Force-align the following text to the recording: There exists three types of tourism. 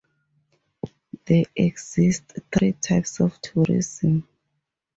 There 1.25 1.43
exists 1.55 2.33
three 2.51 2.71
types 2.73 3.19
of 3.19 3.39
tourism. 3.39 4.27